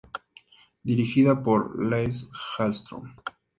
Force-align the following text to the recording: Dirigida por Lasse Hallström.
Dirigida 0.81 1.43
por 1.43 1.79
Lasse 1.87 2.27
Hallström. 2.57 3.11